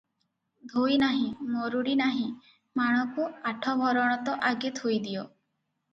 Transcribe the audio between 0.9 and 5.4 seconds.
ନାହିଁ, ମରୁଡ଼ି ନାହିଁ ମାଣକୁ ଆଠଭରଣ ତ ଆଗେ ଥୋଇଦିଅ।